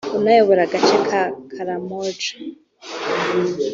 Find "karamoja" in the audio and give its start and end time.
1.51-2.31